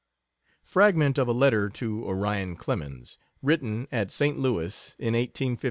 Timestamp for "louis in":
4.39-5.13